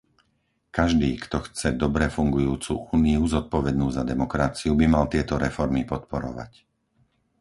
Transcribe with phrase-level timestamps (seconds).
[0.77, 6.51] Každý, kto chce dobre fungujúcu Úniu zodpovednú za demokraciu, by mal tieto reformy podporovať.